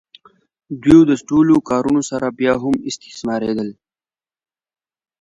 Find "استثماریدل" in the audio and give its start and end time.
2.89-3.69